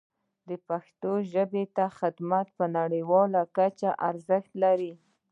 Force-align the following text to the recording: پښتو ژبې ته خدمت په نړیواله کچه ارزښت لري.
پښتو 0.67 1.11
ژبې 1.31 1.63
ته 1.75 1.85
خدمت 1.99 2.47
په 2.57 2.65
نړیواله 2.77 3.41
کچه 3.57 3.89
ارزښت 4.09 4.51
لري. 4.63 4.93